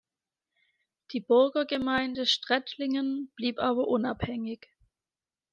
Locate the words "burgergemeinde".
1.19-2.25